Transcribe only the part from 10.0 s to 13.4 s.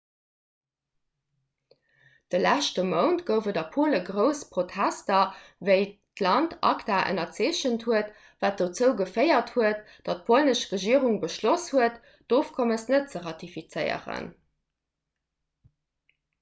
datt d'polnesch regierung beschloss huet d'ofkommes net ze